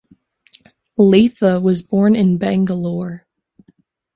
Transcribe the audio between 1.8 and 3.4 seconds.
born in Bangalore.